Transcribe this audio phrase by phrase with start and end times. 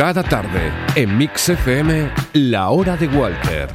[0.00, 3.68] Cada tarde, en Mix FM, La Hora de Walter.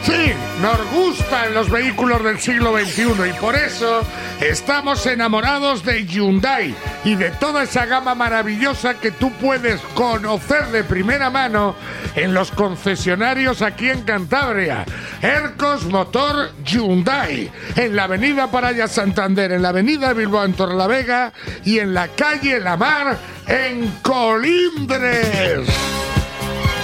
[0.00, 0.32] Sí,
[0.62, 4.02] nos gustan los vehículos del siglo XXI y por eso
[4.48, 10.84] estamos enamorados de Hyundai y de toda esa gama maravillosa que tú puedes conocer de
[10.84, 11.74] primera mano
[12.14, 14.84] en los concesionarios aquí en Cantabria.
[15.22, 21.32] Ercos Motor Hyundai, en la avenida Paraya Santander, en la avenida Bilbao en Torrelavega
[21.64, 25.93] y en la calle La Mar en Colindres.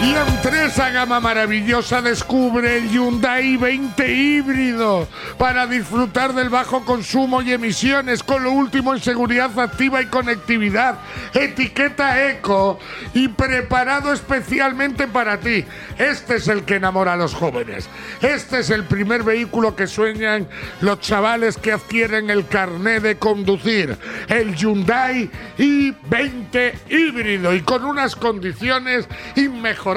[0.02, 7.42] Y entre esa gama maravillosa descubre el Hyundai 20 híbrido para disfrutar del bajo consumo
[7.42, 11.00] y emisiones con lo último en seguridad activa y conectividad,
[11.34, 12.78] etiqueta eco
[13.12, 15.66] y preparado especialmente para ti.
[15.98, 17.90] Este es el que enamora a los jóvenes.
[18.23, 20.48] Este es el primer vehículo que sueñan
[20.80, 23.98] los chavales que adquieren el carné de conducir.
[24.28, 29.06] El Hyundai i20 híbrido y con unas condiciones
[29.37, 29.90] inmejorables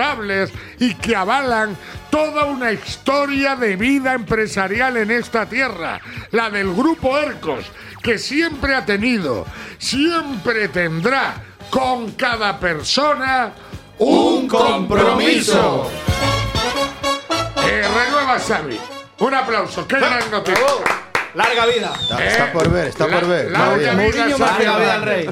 [0.80, 1.78] y que avalan
[2.10, 6.00] toda una historia de vida empresarial en esta tierra,
[6.32, 7.66] la del grupo Ercos,
[8.02, 9.46] que siempre ha tenido,
[9.78, 11.36] siempre tendrá
[11.70, 13.54] con cada persona
[14.00, 15.90] un compromiso.
[17.66, 18.80] Eh, renueva Xavi.
[19.20, 21.03] Un aplauso, qué gran noticia.
[21.36, 21.92] Larga vida.
[22.28, 23.52] Está por ver, está por ver.
[23.52, 25.30] Larga vida, larga vida al rey.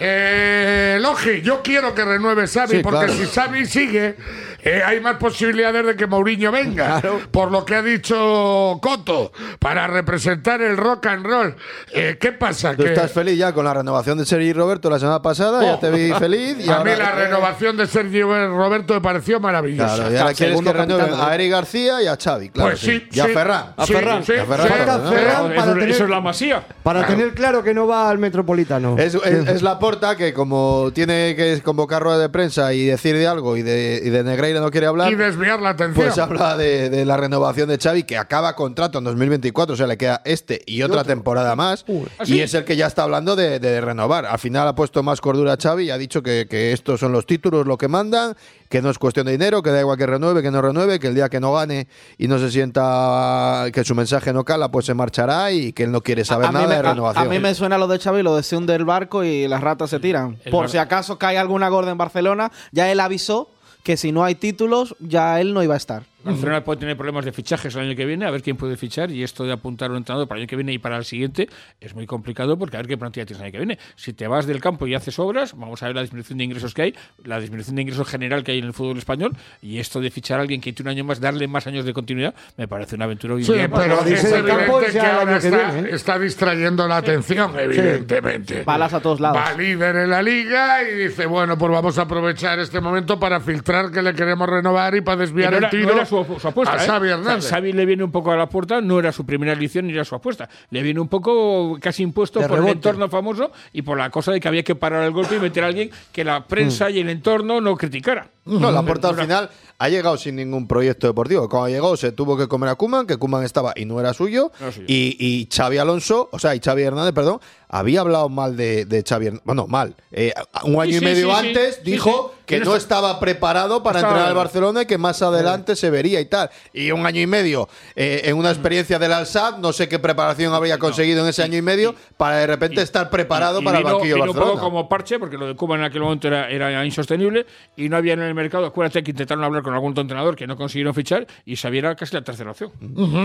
[0.00, 3.12] Eh, Logi, yo quiero que renueve Xavi, Sí, porque claro.
[3.14, 4.16] si Xavi sigue,
[4.64, 7.00] eh, hay más posibilidades de que Mourinho venga.
[7.30, 11.56] Por lo que ha dicho Coto, para representar el rock and roll.
[11.92, 12.74] Eh, ¿Qué pasa?
[12.74, 15.78] Tú Que estás feliz ya con la renovación de Sergi Roberto la semana pasada, ya
[15.80, 16.56] te vi feliz.
[16.60, 19.94] Y a ahora, mí la renovación de Sergio Roberto me pareció maravillosa.
[19.96, 22.70] Claro, y ahora quieres Segundo que renueven a Eric García y a Xavi, claro.
[22.70, 23.32] Pues sí, Y a sí.
[23.32, 23.74] Ferran.
[23.86, 24.24] Sí, Ferran.
[24.24, 24.68] sí, Y a Ferran
[25.08, 25.14] sí.
[25.14, 26.64] Para Eso, tener, eso es la masía.
[26.82, 28.96] para tener claro que no va al Metropolitano.
[28.98, 33.16] Es, es- es la porta que como tiene que convocar rueda de prensa y decir
[33.16, 34.22] de algo y de, y de
[34.60, 36.06] No quiere hablar, Y desviar la atención.
[36.06, 39.86] pues habla de, de la renovación de Xavi que acaba contrato en 2024, o sea,
[39.86, 41.84] le queda este y otra temporada más
[42.26, 44.26] y es el que ya está hablando de, de renovar.
[44.26, 47.12] Al final ha puesto más cordura a Xavi y ha dicho que, que estos son
[47.12, 48.34] los títulos lo que mandan,
[48.68, 51.08] que no es cuestión de dinero, que da igual que renueve, que no renueve, que
[51.08, 51.88] el día que no gane
[52.18, 55.92] y no se sienta que su mensaje no cala, pues se marchará y que él
[55.92, 57.26] no quiere saber a, nada me, de renovación.
[57.26, 59.60] a mí me suena lo de Xavi, lo de se hunde el barco y las
[59.60, 60.38] ratas se tiran.
[60.44, 63.48] El Por bar- si acaso cae alguna gorda en Barcelona, ya él avisó
[63.84, 66.02] que si no hay títulos, ya él no iba a estar.
[66.24, 69.10] Barcelona puede tener problemas de fichajes el año que viene, a ver quién puede fichar,
[69.10, 71.04] y esto de apuntar a un entrenador para el año que viene y para el
[71.04, 71.48] siguiente
[71.80, 73.78] es muy complicado porque a ver qué plantilla tienes el año que viene.
[73.96, 76.74] Si te vas del campo y haces obras, vamos a ver la disminución de ingresos
[76.74, 80.00] que hay, la disminución de ingresos general que hay en el fútbol español, y esto
[80.00, 82.68] de fichar a alguien que tiene un año más, darle más años de continuidad, me
[82.68, 85.94] parece una aventura Sí, pero dice el campo que ahora año que está, viene, ¿eh?
[85.94, 88.62] está distrayendo la atención, evidentemente.
[88.64, 89.38] Balas a todos lados.
[89.38, 93.40] Va líder en la liga y dice, bueno, pues vamos a aprovechar este momento para
[93.40, 96.48] filtrar que le queremos renovar y para desviar no era, el tiro no su, su
[96.48, 96.74] apuesta.
[96.74, 96.86] a ¿eh?
[96.86, 97.48] Xavi Hernández.
[97.48, 100.04] Xavi le viene un poco a la puerta, no era su primera elección ni era
[100.04, 100.48] su apuesta.
[100.68, 102.76] Le viene un poco casi impuesto De por el rebote.
[102.78, 105.64] entorno famoso y por la cosa de que había que parar el golpe y meter
[105.64, 108.28] a alguien que la prensa y el entorno no criticara.
[108.44, 111.48] No, la porta al final ha llegado sin ningún proyecto deportivo.
[111.48, 114.52] Cuando llegó se tuvo que comer a Kuman, que Kuman estaba y no era suyo.
[114.60, 114.86] No era suyo.
[114.88, 119.02] Y, y Xavi Alonso, o sea, y Xavi Hernández, perdón, había hablado mal de, de
[119.02, 119.44] Xavi Hernández.
[119.46, 119.94] Bueno, mal.
[120.12, 120.32] Eh,
[120.64, 124.12] un año Sí, y sí, medio sí, antes dijo que no estaba preparado para estaba-
[124.12, 126.50] entrenar al Barcelona y que más adelante se vería y tal.
[126.74, 130.52] Y un año y medio eh, en una experiencia del Al-Sad, no sé qué preparación
[130.52, 133.88] habría conseguido en ese año y medio para de repente estar preparado Y para vino,
[133.88, 134.62] el banquillo vino un poco Barcelona.
[134.62, 138.12] como parche, porque lo de Cuba en aquel momento era, era insostenible y no había
[138.12, 138.66] en el mercado.
[138.66, 142.14] Acuérdate que intentaron hablar con algún entrenador que no consiguieron fichar y se viera casi
[142.14, 142.70] la tercera opción.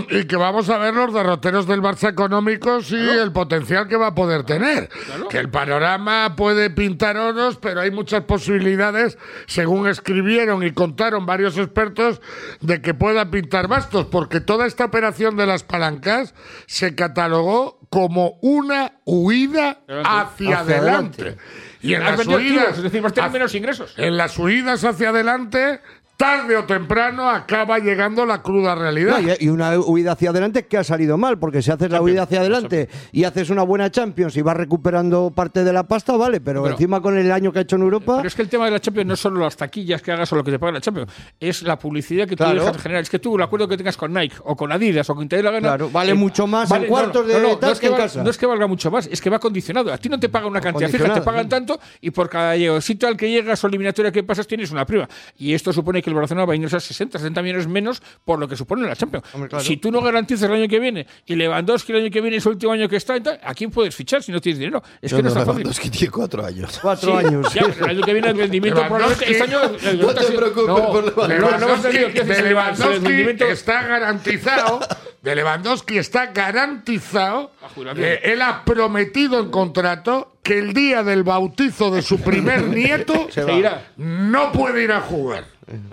[0.10, 4.08] Y que vamos a ver los derroteros del Barça económicos y el potencial que va
[4.08, 4.90] a poder tener.
[5.30, 9.18] Que el panorama puede pintar oros, pero hay muchas posibilidades,
[9.48, 12.22] según escribieron y contaron varios expertos,
[12.62, 16.34] de que pueda pintar bastos, porque toda esta operación de las palancas
[16.68, 21.22] se catalogó como una huida hacia, Hacia adelante.
[21.22, 21.38] adelante.
[21.82, 23.94] Y en las activos, es decir, vas a tener menos ingresos.
[23.98, 25.82] en las huidas hacia adelante,
[26.20, 29.22] tarde o temprano acaba llegando la cruda realidad.
[29.22, 32.24] No, y, una huida hacia adelante que ha salido mal, porque si haces la huida
[32.24, 36.42] hacia adelante y haces una buena Champions y vas recuperando parte de la pasta, vale,
[36.42, 38.50] pero, Pero- encima con el año que ha hecho en Europa, Pero es que el
[38.50, 40.60] tema de la Champions no es solo las taquillas que hagas o lo que te
[40.60, 43.02] paga la Champions, es la publicidad que tú dejas generar.
[43.02, 45.38] Es que tú, el acuerdo que tengas con Nike o con Adidas o con te
[45.38, 45.70] dé la gana.
[45.70, 48.24] Claro, vale mucho más en cuartos de no, tal es que en casa.
[48.26, 49.94] no es que valga mucho más, es que va condicionado.
[49.94, 53.08] A ti no te pagan una cantidad fija, te pagan tanto y por cada sitio
[53.08, 55.08] al que llegas o eliminatoria que pasas tienes una prima.
[55.38, 58.40] Y esto supone que que el Barcelona va a ingresar 60, 70 millones menos por
[58.40, 59.26] lo que supone la Champions.
[59.62, 62.46] Si tú no garantizas el año que viene y Lewandowski el año que viene es
[62.46, 64.82] el último año que está, entonces, ¿a quién puedes fichar si no tienes dinero?
[65.02, 65.60] Es que no, está fácil.
[65.64, 66.80] Lewandowski tiene cuatro años.
[66.82, 67.54] Cuatro Sí, años.
[67.54, 70.68] ya, el año que viene el rendimiento Lewandowski- probablemente este año el- No te preocupes
[70.68, 71.40] no, por Lewandowski.
[71.40, 74.80] no, no, no, Lewandowski rendimiento- está garantizado.
[75.22, 77.52] De Lewandowski está garantizado.
[77.98, 83.28] Eh, él ha prometido en contrato que el día del bautizo de su primer nieto
[83.30, 83.88] Se irá.
[83.98, 85.44] no puede ir a jugar.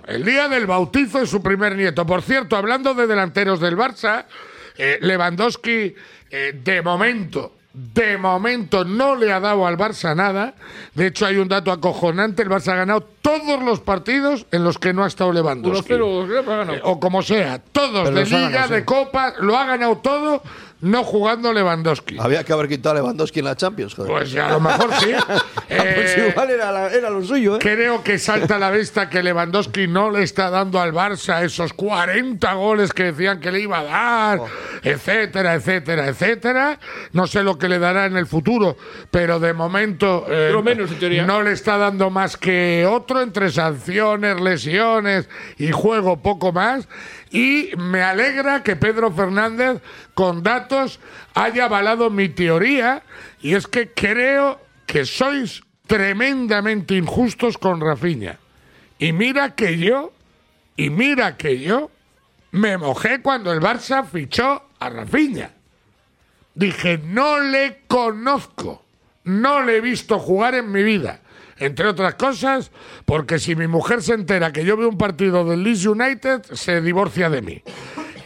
[0.07, 2.05] El día del bautizo de su primer nieto.
[2.05, 4.25] Por cierto, hablando de delanteros del Barça,
[4.77, 5.95] eh, Lewandowski,
[6.29, 10.55] eh, de momento, de momento no le ha dado al Barça nada.
[10.95, 14.79] De hecho, hay un dato acojonante: el Barça ha ganado todos los partidos en los
[14.79, 15.93] que no ha estado Lewandowski.
[15.93, 16.73] 1-0, ya, ganó.
[16.73, 18.85] Eh, o como sea, todos Pero de Liga, ganado, de sí.
[18.85, 20.41] Copa, lo ha ganado todo,
[20.81, 22.17] no jugando Lewandowski.
[22.19, 24.11] Había que haber quitado a Lewandowski en la Champions, joder.
[24.11, 25.11] Pues a lo mejor sí.
[25.67, 27.59] Pues Eh, igual era, la- era lo suyo, ¿eh?
[27.59, 31.73] Creo que salta a la vista que Lewandowski no le está dando al Barça esos
[31.73, 34.39] 40 goles que decían que le iba a dar,
[34.83, 36.79] etcétera, etcétera, etcétera.
[37.11, 38.77] No sé lo que le dará en el futuro,
[39.11, 41.25] pero de momento eh, Pero menos, en teoría.
[41.25, 45.27] no le está dando más que otro entre sanciones, lesiones
[45.57, 46.87] y juego poco más.
[47.29, 49.81] Y me alegra que Pedro Fernández,
[50.13, 50.66] con datos,
[51.33, 53.03] haya avalado mi teoría.
[53.41, 58.39] Y es que creo que sois tremendamente injustos con Rafiña.
[58.99, 60.13] Y mira que yo,
[60.75, 61.91] y mira que yo,
[62.51, 65.51] me mojé cuando el Barça fichó a Rafiña.
[66.55, 68.83] Dije, no le conozco,
[69.23, 71.21] no le he visto jugar en mi vida.
[71.59, 72.71] Entre otras cosas,
[73.05, 76.81] porque si mi mujer se entera que yo veo un partido del Leeds United, se
[76.81, 77.63] divorcia de mí.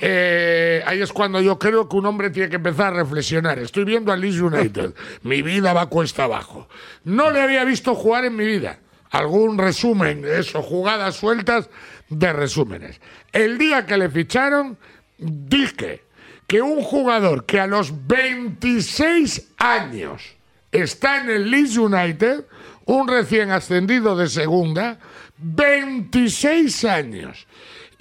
[0.03, 3.59] Eh, ahí es cuando yo creo que un hombre tiene que empezar a reflexionar.
[3.59, 4.95] Estoy viendo al Leeds United.
[5.21, 6.67] Mi vida va cuesta abajo.
[7.03, 8.79] No le había visto jugar en mi vida.
[9.11, 11.69] Algún resumen de eso, jugadas sueltas
[12.09, 12.99] de resúmenes.
[13.31, 14.77] El día que le ficharon,
[15.17, 16.01] dije
[16.47, 20.23] que un jugador que a los 26 años
[20.71, 22.45] está en el Leeds United,
[22.85, 24.97] un recién ascendido de segunda,
[25.37, 27.47] 26 años,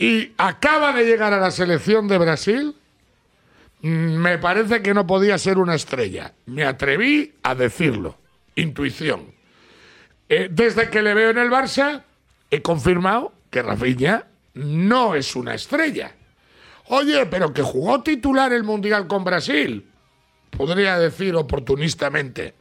[0.00, 2.75] y acaba de llegar a la selección de Brasil,
[3.82, 6.32] mm, me parece que no podía ser una estrella.
[6.47, 8.17] Me atreví a decirlo.
[8.55, 9.35] Intuición.
[10.31, 12.02] Eh, desde que le veo en el Barça,
[12.50, 16.14] he confirmado que Rafinha no es una estrella.
[16.87, 19.87] Oye, pero que jugó titular el Mundial con Brasil.
[20.49, 22.55] Podría decir oportunistamente.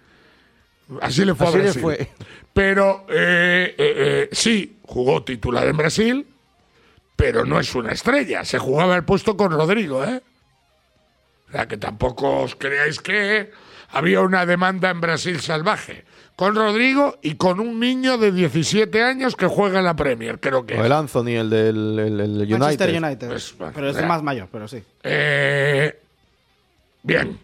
[1.01, 1.81] Así le fue Así a Brasil.
[1.81, 2.09] fue.
[2.51, 6.27] Pero eh, eh, eh, sí, jugó titular en Brasil,
[7.19, 8.45] pero no es una estrella.
[8.45, 10.21] Se jugaba el puesto con Rodrigo, ¿eh?
[11.49, 13.51] O sea, que tampoco os creáis que
[13.89, 16.05] había una demanda en Brasil salvaje.
[16.37, 20.65] Con Rodrigo y con un niño de 17 años que juega en la Premier, creo
[20.65, 20.79] que.
[20.79, 22.57] O el Anthony, el del el- el United.
[22.57, 23.27] Manchester United.
[23.27, 24.05] Pues, bueno, pero es ya.
[24.05, 24.81] más mayor, pero sí.
[25.03, 25.99] Eh,
[27.03, 27.37] bien.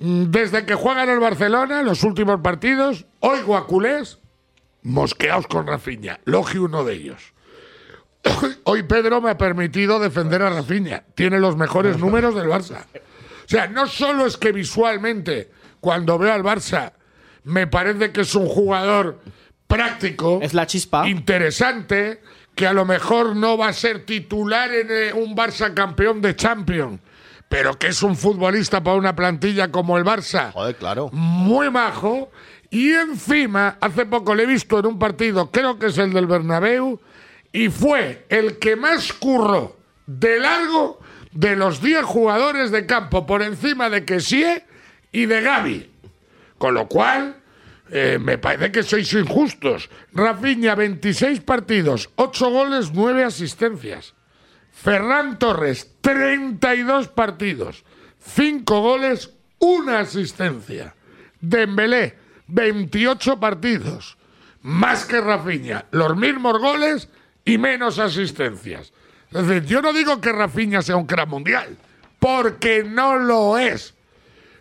[0.00, 4.18] Desde que juega en el Barcelona, en los últimos partidos, oigo a culés
[4.82, 6.18] mosqueaos con Rafinha.
[6.24, 7.32] Logi uno de ellos.
[8.64, 11.04] Hoy Pedro me ha permitido defender a Rafinha.
[11.14, 12.84] Tiene los mejores números del Barça.
[12.94, 15.50] O sea, no solo es que visualmente,
[15.80, 16.92] cuando veo al Barça,
[17.44, 19.20] me parece que es un jugador
[19.66, 21.08] práctico, Es la chispa.
[21.08, 22.20] interesante,
[22.54, 26.36] que a lo mejor no va a ser titular en eh, un Barça campeón de
[26.36, 27.00] Champions,
[27.48, 31.10] pero que es un futbolista para una plantilla como el Barça Joder, claro.
[31.12, 32.30] muy majo.
[32.72, 36.26] Y encima, hace poco le he visto en un partido, creo que es el del
[36.26, 37.00] Bernabéu,
[37.52, 39.76] y fue el que más curró
[40.06, 41.00] de largo
[41.32, 44.64] de los 10 jugadores de campo, por encima de Kessie
[45.12, 45.90] y de Gaby.
[46.58, 47.36] Con lo cual,
[47.90, 49.90] eh, me parece que sois injustos.
[50.12, 54.14] Rafinha, 26 partidos, 8 goles, 9 asistencias.
[54.72, 57.84] Ferran Torres, 32 partidos,
[58.18, 60.94] 5 goles, 1 asistencia.
[61.40, 62.16] Dembélé,
[62.48, 64.18] 28 partidos,
[64.62, 67.08] más que Rafinha, los mismos goles
[67.44, 68.92] y menos asistencias.
[69.32, 71.76] Es decir, yo no digo que Rafinha sea un crack mundial,
[72.18, 73.94] porque no lo es.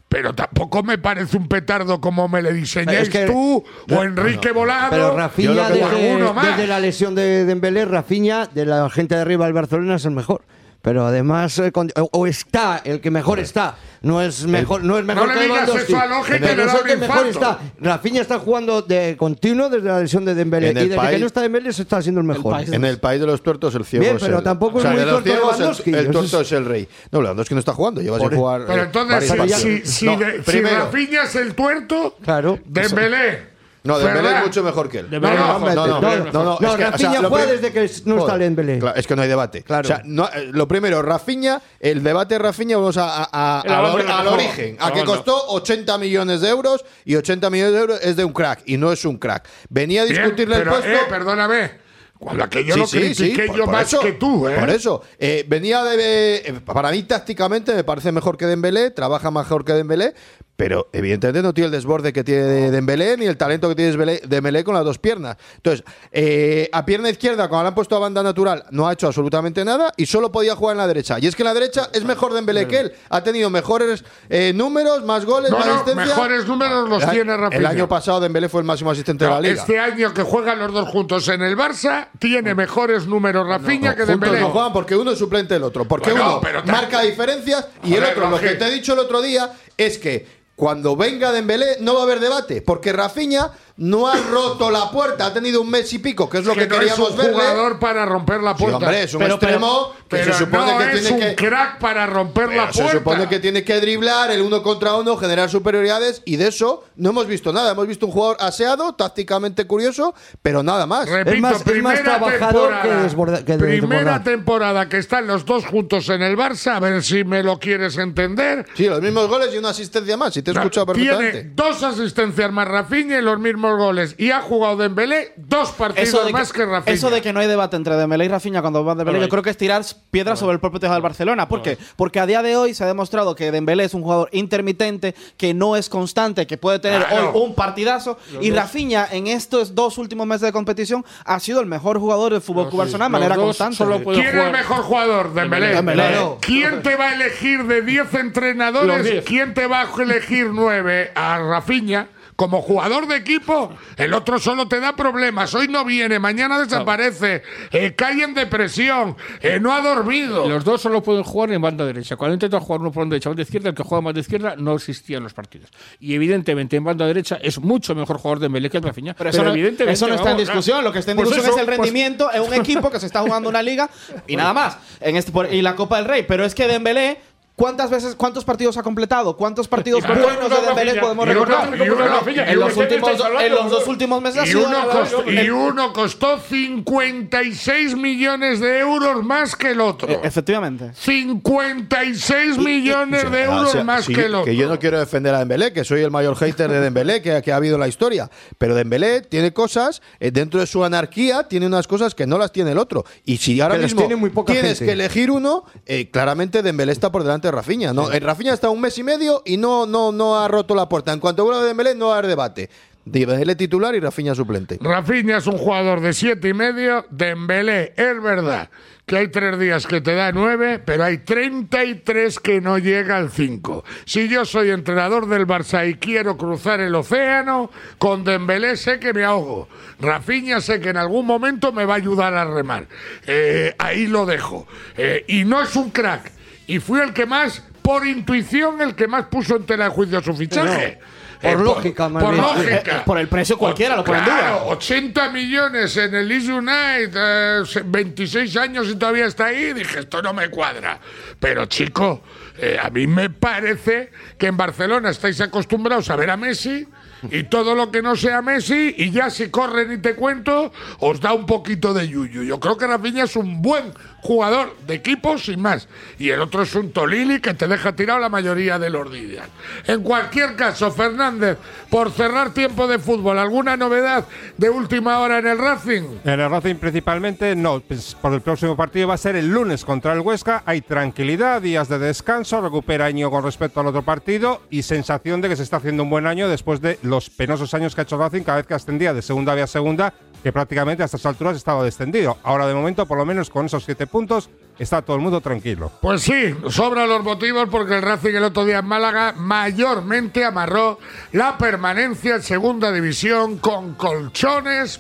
[0.07, 4.51] Pero tampoco me parece un petardo como me le diseñáis Es que- tú o Enrique
[4.51, 4.89] Volado.
[4.89, 9.95] Pero Rafinha, desde la lesión de Dembélé, Rafinha, de la gente de arriba del Barcelona,
[9.95, 10.41] es el mejor.
[10.81, 13.75] Pero además, eh, con- o, o está, el que mejor está.
[14.01, 16.39] No es mejor, no es mejor No le que digas Lewandowski, eso a Logi, que
[16.39, 17.59] pero le es da el que mejor está.
[17.81, 20.69] Rafinha está jugando de continuo desde la lesión de Dembélé.
[20.69, 22.61] En Y desde país- que no está Dembélé se está haciendo el mejor.
[22.73, 24.87] En el país de los tuertos el ciego Bien, es pero el- tampoco es o
[24.87, 25.89] sea, muy de los tuerto Lewandowski.
[25.89, 26.87] el, el tuerto es- es el rey.
[27.11, 30.15] No, Lewandowski no está jugando, lleva sin jugar Pero eh, entonces, si, si, si No,
[30.17, 32.57] de- si primero, Rafinha es el tuerto, Claro.
[32.65, 33.48] Dembélé
[33.83, 35.07] No, Dembélé es mucho mejor que él.
[35.09, 35.19] No.
[35.21, 37.85] No, no, No, no, no, no, no, es que, o Rafinha juega desde que no
[37.85, 38.79] está Joder, Dembélé.
[38.79, 39.63] claro, es que no hay debate.
[39.63, 39.85] Claro.
[39.85, 43.63] O sea, no, eh, lo primero, Rafinha, el debate de Rafinha, vamos a, a- a-
[43.65, 47.99] El al, origen, a que costó 80 millones de euros y 80 millones de euros
[48.03, 49.47] es de un crack y no es un crack.
[49.69, 50.97] Venía a Bien, discutirle pero, el puesto.
[51.05, 51.71] eh, perdóname.
[52.19, 54.57] Cuando aquello Sí, lo sí, sí, critiqué por- yo por más eso, que tú, ¿eh?
[54.59, 55.01] Por eso.
[55.17, 56.35] Eh, venía de.
[56.35, 60.13] eh, para mí, tácticamente, me parece mejor que Dembélé, trabaja mejor que Dembélé,
[60.59, 63.93] pero evidentemente no tiene el desborde que tiene Dembélé ni el talento que tiene
[64.27, 65.37] Dembélé- con las dos piernas.
[65.55, 69.07] Entonces, eh, a pierna izquierda, cuando le han puesto a banda natural, no ha hecho
[69.07, 71.17] absolutamente nada y solo podía jugar en la derecha.
[71.17, 72.93] Y es que en la derecha es mejor Dembélé que él.
[73.09, 76.05] Ha tenido mejores eh, números, más goles, No, más no, asistencia.
[76.07, 77.57] mejores números los El- tiene Rafinha.
[77.57, 79.53] El año pasado Dembélé fue el máximo asistente de la liga.
[79.61, 84.03] este año que juegan los dos juntos en el Barça, tiene mejores números Rafinha que
[84.05, 84.41] Dembélé.
[84.41, 85.85] no juegan porque uno es suplente del otro.
[85.85, 88.99] Porque Bueno, uno pero marca diferencias y el otro, lo que te he dicho el
[88.99, 92.61] otro día, es que cuando venga Dembélé no va a haber debate.
[92.61, 95.27] Porque Rafinha no ha roto la puerta.
[95.27, 97.17] Ha tenido un mes y pico, que es lo que, que no es queríamos un
[97.17, 97.31] verle.
[97.31, 98.77] jugador para romper la Sí, puerta.
[98.77, 101.35] hombre, es un Pero- extremo que pero se supone no que es tiene un que.
[101.35, 102.97] crack para romper la se puerta.
[102.97, 107.11] supone que tiene que driblar el uno contra uno, generar superioridades y de eso no
[107.11, 107.71] hemos visto nada.
[107.71, 111.07] Hemos visto un jugador aseado, tácticamente curioso, pero nada más.
[111.07, 115.25] Repito, Es más- es más primera trabajador temporada, que desborda- que primera temporada que están
[115.27, 118.65] los dos juntos en el Barça, a ver si me lo quieres entender.
[118.75, 120.33] Sí, los mismos goles y una asistencia más.
[120.33, 121.51] Si te he escuchado Tiene perfectamente.
[121.55, 124.15] dos asistencias más Rafinha y los mismos goles.
[124.17, 126.93] Y ha jugado Dembélé dos partidos de, más que, que, Rafinha.
[126.95, 129.29] eso de que no hay debate entre Dembélé y Rafinha cuando va Dembélé, Pero yo
[129.29, 131.47] creo que es tirar piedras sobre el propio tejado del Barcelona.
[131.47, 131.77] ¿Por qué?
[131.95, 135.53] Porque a día de hoy se ha demostrado que Dembélé es un jugador intermitente, que
[135.53, 137.31] no es constante, que puede tener Claro.
[137.33, 138.17] hoy un partidazo.
[138.41, 142.41] y Rafinha en estos dos últimos meses de competición ha sido el mejor jugador del
[142.41, 143.75] Fútbol Club Barcelona de manera constante.
[143.77, 145.33] solo ¿Quién es el mejor jugador?
[145.33, 145.67] Dembélé.
[145.73, 146.03] Dembélé.
[146.41, 148.87] ¿Quién te va a elegir de 10 entrenadores?
[148.97, 149.25] Los 10.
[149.25, 151.11] ¿Quién te va a elegir 9?
[151.15, 152.07] A Rafinha.
[152.35, 155.53] Como jugador de equipo, el otro solo te da problemas.
[155.55, 160.47] Hoy no viene, mañana desaparece, eh, cae en depresión, eh, no ha dormido.
[160.47, 162.15] Los dos solo pueden jugar en banda derecha.
[162.15, 164.21] Cuando intentan jugar uno por banda derecha o banda izquierda, el que juega más de
[164.21, 165.69] izquierda no existía en los partidos.
[165.99, 169.13] Y evidentemente en banda derecha es mucho mejor jugador de Dembélé que el Rafinha.
[169.17, 170.77] Pero eso, no, evidentemente, eso no está en discusión.
[170.77, 170.87] claro.
[170.87, 173.01] Lo que está en Pues discusión eso, es el pues- rendimiento en un equipo que
[173.01, 173.89] se está jugando una liga
[174.27, 174.77] y nada más.
[175.01, 176.23] En este, por- y la Copa del Rey.
[176.25, 177.19] Pero es que Dembélé,
[177.59, 179.35] ¿cuántas veces, cuántos partidos ha completado?
[179.35, 180.65] ¿Cuántos partidos buenos de.
[180.65, 181.69] Dembélé podemos Y recordar?
[181.75, 183.11] y y En los que últimos,
[183.41, 188.61] en los dos últimos meses ha Y sido uno, costó, y uno costó 56 millones
[188.61, 190.07] de euros más que el otro.
[190.09, 190.91] Eh, Efectivamente.
[190.93, 194.51] 56 millones de Ah, euros o sea, más sí, que el otro.
[194.53, 197.51] yo no quiero defender a Dembélé, que soy el mayor hater de Dembélé que, que
[197.51, 198.29] ha habido en la historia.
[198.57, 202.51] Pero Dembélé tiene cosas, eh, dentro de su anarquía, tiene unas cosas que no las
[202.51, 203.05] tiene el otro.
[203.25, 204.85] Y si ahora Que mismo tiene muy poca tienes gente.
[204.85, 207.93] que elegir uno, eh, claramente Dembélé está por delante de Rafinha.
[207.93, 208.11] ¿no?
[208.11, 211.13] Eh, Rafinha está un mes y medio y no, no, no ha roto la puerta.
[211.13, 212.69] En cuanto vuelva Dembélé, no va a haber debate.
[213.05, 214.77] Dembélé titular y Rafinha suplente.
[214.81, 217.05] Rafinha es un jugador de siete y medio.
[217.09, 218.69] Dembélé, es verdad
[219.09, 223.31] que hay tres días que te da nueve, pero hay 33 que no llega al
[223.31, 223.83] 5.
[224.05, 229.11] Si yo soy entrenador del Barça y quiero cruzar el océano, con Dembélé sé que
[229.11, 229.67] me ahogo.
[229.99, 232.85] Rafinha sé que en algún momento me va a ayudar a remar.
[233.25, 234.67] Eh, ahí lo dejo.
[234.95, 236.31] Eh, y no es un crack.
[236.69, 240.21] Y fui el que más, por intuición, el que más puso en tela de juicio
[240.21, 240.99] su fichaje.
[241.41, 242.43] Por Eh, lógica, más por bien.
[242.45, 242.97] lógica.
[242.97, 244.63] Eh, por el precio cualquiera lo pone en Claro, duda.
[244.73, 249.71] 80 millones en el Leeds United, eh, se- 26 años y todavía está ahí.
[249.73, 250.99] Dije, esto no me cuadra.
[251.39, 252.21] Pero chico,
[252.57, 256.85] eh, a mí me parece que en Barcelona estáis acostumbrados a ver a Messi
[257.31, 261.21] y todo lo que no sea Messi y ya si corren y te cuento, os
[261.21, 262.43] da un poquito de yuyu.
[262.43, 265.87] Yo creo que Rafinha es un buen jugador de equipo sin más.
[266.17, 269.47] Y el otro es un Tolili que te deja tirado la mayoría de los días.
[269.85, 271.57] En cualquier caso, Fernández,
[271.89, 274.25] por cerrar tiempo de fútbol, ¿alguna novedad
[274.57, 276.03] de última hora en el Racing?
[276.23, 279.85] En el Racing principalmente no, pues por el próximo partido va a ser el lunes
[279.85, 284.61] contra el Huesca, hay tranquilidad, días de descanso, recupera año con respecto al otro partido
[284.69, 287.95] y sensación de que se está haciendo un buen año después de los penosos años
[287.95, 291.05] que ha hecho Racing cada vez que ascendía de segunda vía segunda, que prácticamente a
[291.05, 292.37] estas alturas estaba descendido.
[292.43, 294.49] Ahora de momento, por lo menos con esos siete puntos,
[294.79, 295.91] está todo el mundo tranquilo.
[296.01, 300.99] Pues sí, sobran los motivos porque el Racing el otro día en Málaga mayormente amarró
[301.33, 304.99] la permanencia en segunda división con colchones.es.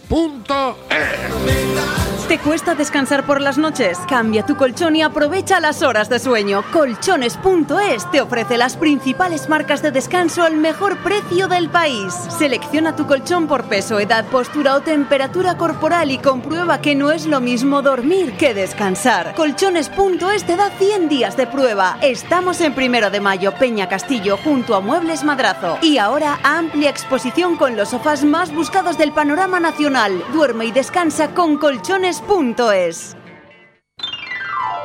[2.27, 3.97] ¿Te cuesta descansar por las noches?
[4.07, 6.63] Cambia tu colchón y aprovecha las horas de sueño.
[6.71, 12.13] Colchones.es te ofrece las principales marcas de descanso al mejor precio del país.
[12.37, 17.25] Selecciona tu colchón por peso, edad, postura o temperatura corporal y comprueba que no es
[17.25, 19.33] lo mismo dormir que descansar.
[19.33, 21.99] Colchones colchones.es te da 100 días de prueba.
[22.01, 25.77] Estamos en primero de mayo, Peña Castillo, junto a Muebles Madrazo.
[25.83, 30.23] Y ahora amplia exposición con los sofás más buscados del panorama nacional.
[30.33, 33.15] Duerme y descansa con colchones.es.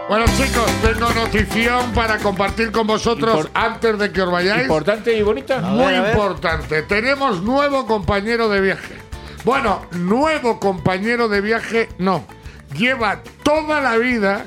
[0.06, 4.62] Bueno, chicos, tengo notición para compartir con vosotros Impor- antes de que os vayáis.
[4.64, 5.60] Importante y bonita.
[5.60, 6.82] Muy importante.
[6.82, 8.96] Tenemos nuevo compañero de viaje.
[9.46, 12.22] Bueno, nuevo compañero de viaje no.
[12.76, 14.44] Lleva toda la vida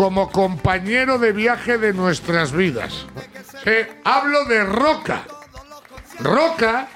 [0.00, 3.04] como compañero de viaje de nuestras vidas.
[3.66, 5.26] Eh, hablo de Roca.
[6.20, 6.88] Roca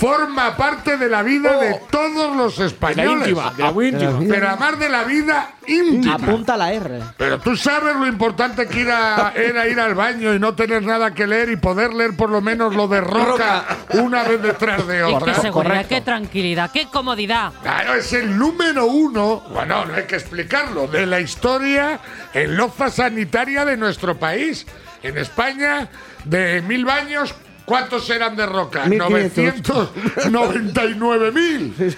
[0.00, 3.28] forma parte de la vida de todos los De la españoles.
[3.28, 4.18] íntima, de la íntima.
[4.28, 6.14] Pero además de la vida íntima.
[6.14, 7.00] Apunta la R.
[7.18, 11.26] Pero tú sabes lo importante que era ir al baño y no tener nada que
[11.26, 13.64] leer y poder leer por lo menos lo de Roca
[13.94, 15.34] una vez detrás de Y otra.
[15.34, 17.52] qué seguridad, qué tranquilidad, qué comodidad.
[17.62, 22.00] Claro, es el número uno, bueno, no hay que explicarlo, de la historia
[22.32, 24.66] en loza sanitaria de nuestro país.
[25.02, 25.88] En España,
[26.24, 27.34] de mil baños,
[27.70, 28.84] ¿cuántos eran de roca?
[28.86, 29.94] 1500.
[30.26, 31.96] 999.000.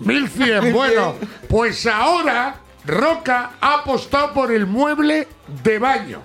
[0.00, 0.72] 1100.
[0.72, 1.14] Bueno,
[1.48, 5.28] pues ahora Roca ha apostado por el mueble
[5.62, 6.22] de baño.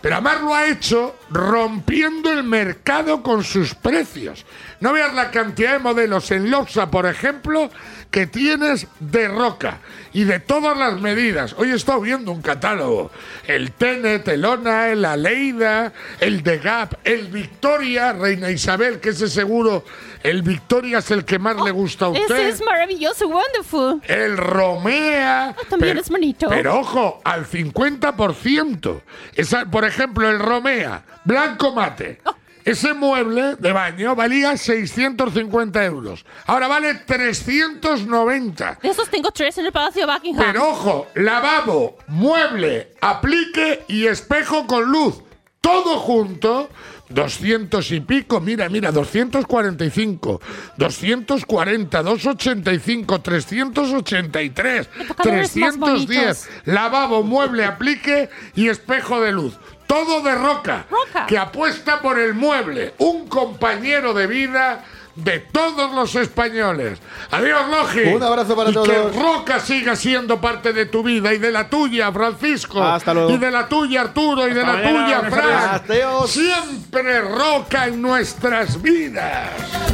[0.00, 4.44] Pero además lo ha hecho rompiendo el mercado con sus precios.
[4.80, 7.68] No veas la cantidad de modelos en Loxa, por ejemplo,
[8.10, 9.78] que tienes de roca
[10.12, 11.54] y de todas las medidas.
[11.58, 13.10] Hoy he estado viendo un catálogo.
[13.46, 19.28] El Tenet, el Ona, el Aleida, el de Gap, el Victoria, Reina Isabel, que ese
[19.28, 19.84] seguro,
[20.22, 22.24] el Victoria es el que más le gusta a usted.
[22.24, 24.00] Ese es maravilloso, wonderful.
[24.06, 25.56] El Romea.
[25.68, 26.48] también es bonito.
[26.48, 29.00] Pero ojo, al 50%.
[29.34, 32.20] Esa, por ejemplo, el Romea, blanco mate.
[32.24, 32.37] Oh.
[32.68, 36.26] Ese mueble de baño valía 650 euros.
[36.44, 38.80] Ahora vale 390.
[38.82, 40.44] De esos tengo tres en el Palacio de Buckingham.
[40.44, 45.22] Pero ojo, lavabo, mueble, aplique y espejo con luz.
[45.62, 46.68] Todo junto,
[47.08, 48.38] 200 y pico.
[48.40, 50.38] Mira, mira, 245,
[50.76, 55.78] 240, 285, 383, colores más 310.
[55.78, 56.48] bonitos.
[56.66, 59.58] Lavabo, mueble, aplique y espejo de luz.
[59.88, 61.26] Todo de roca, Roca.
[61.26, 62.94] que apuesta por el mueble.
[62.98, 64.84] Un compañero de vida
[65.16, 67.00] de todos los españoles.
[67.30, 68.12] Adiós, Logi.
[68.14, 68.88] Un abrazo para y todos.
[68.88, 72.82] Que Roca siga siendo parte de tu vida y de la tuya, Francisco.
[72.82, 73.30] Hasta luego.
[73.30, 74.46] Y de la tuya, Arturo.
[74.46, 76.28] Y de la mañana, tuya, Fran.
[76.28, 79.87] Siempre Roca en nuestras vidas.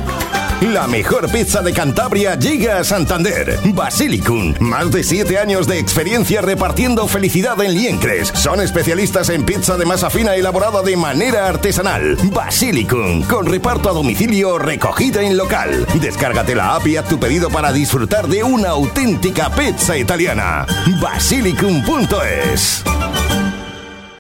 [0.61, 3.59] La mejor pizza de Cantabria llega a Santander.
[3.75, 4.55] Basilicum.
[4.61, 8.29] Más de siete años de experiencia repartiendo felicidad en Liencres.
[8.35, 12.17] Son especialistas en pizza de masa fina elaborada de manera artesanal.
[12.33, 13.25] Basilicum.
[13.25, 15.87] Con reparto a domicilio recogida en local.
[16.01, 20.67] Descárgate la app y haz tu pedido para disfrutar de una auténtica pizza italiana.
[21.01, 22.85] Basilicum.es.